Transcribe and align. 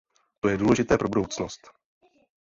To 0.39 0.49
je 0.49 0.57
důležité 0.57 0.97
pro 0.97 1.09
budoucnost. 1.09 1.59